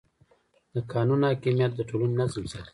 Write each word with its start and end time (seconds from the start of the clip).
د 0.73 0.75
قانون 0.93 1.19
حاکمیت 1.27 1.71
د 1.75 1.81
ټولنې 1.89 2.15
نظم 2.21 2.43
ساتي. 2.51 2.69